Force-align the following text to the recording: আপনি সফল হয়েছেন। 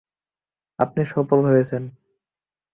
আপনি 0.79 1.01
সফল 1.05 1.39
হয়েছেন। 1.45 1.83